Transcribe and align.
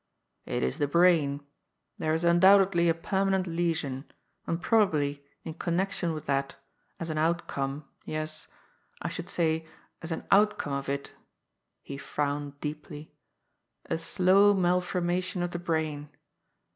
"It 0.55 0.63
is 0.63 0.79
the 0.79 0.87
brain. 0.87 1.45
There 1.99 2.15
is 2.15 2.23
undoubtedly 2.23 2.89
a 2.89 2.93
permanent 2.95 3.45
lesion, 3.45 4.09
and 4.47 4.59
probably, 4.59 5.23
in 5.43 5.53
connection 5.53 6.13
with 6.13 6.25
that, 6.25 6.55
as 6.99 7.11
an 7.11 7.19
outcome, 7.19 7.85
yes, 8.03 8.47
I 8.99 9.09
should 9.09 9.29
say, 9.29 9.67
as 10.01 10.11
an 10.11 10.25
outcome 10.31 10.73
of 10.73 10.89
it 10.89 11.13
"—^he 11.87 12.01
frowned 12.01 12.59
deeply 12.61 13.13
—"a 13.91 13.99
slow 13.99 14.55
malformation 14.55 15.43
of 15.43 15.51
the 15.51 15.59
brain. 15.59 16.09